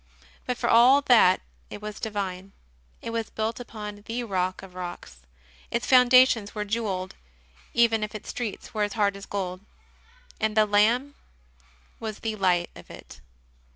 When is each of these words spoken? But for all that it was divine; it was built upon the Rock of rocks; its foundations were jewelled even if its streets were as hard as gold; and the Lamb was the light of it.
But 0.47 0.57
for 0.57 0.67
all 0.67 1.01
that 1.01 1.41
it 1.69 1.79
was 1.79 1.99
divine; 1.99 2.53
it 3.03 3.11
was 3.11 3.29
built 3.29 3.59
upon 3.59 4.01
the 4.07 4.23
Rock 4.23 4.63
of 4.63 4.73
rocks; 4.73 5.17
its 5.69 5.85
foundations 5.85 6.55
were 6.55 6.65
jewelled 6.65 7.13
even 7.75 8.03
if 8.03 8.15
its 8.15 8.29
streets 8.29 8.73
were 8.73 8.81
as 8.81 8.93
hard 8.93 9.15
as 9.15 9.27
gold; 9.27 9.61
and 10.39 10.57
the 10.57 10.65
Lamb 10.65 11.13
was 11.99 12.17
the 12.17 12.35
light 12.35 12.71
of 12.75 12.89
it. 12.89 13.21